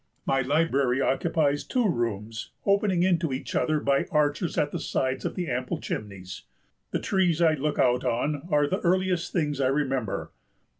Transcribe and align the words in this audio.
My 0.25 0.41
library 0.41 0.99
occupies 0.99 1.63
two 1.63 1.87
rooms 1.87 2.49
opening 2.65 3.03
into 3.03 3.31
each 3.31 3.53
other 3.53 3.79
by 3.79 4.07
arches 4.09 4.57
at 4.57 4.71
the 4.71 4.79
sides 4.79 5.25
of 5.25 5.35
the 5.35 5.47
ample 5.47 5.79
chimneys. 5.79 6.41
The 6.89 6.97
trees 6.97 7.39
I 7.39 7.53
look 7.53 7.77
out 7.77 8.03
on 8.03 8.47
are 8.49 8.65
the 8.67 8.79
earliest 8.79 9.31
things 9.31 9.61
I 9.61 9.67
remember. 9.67 10.31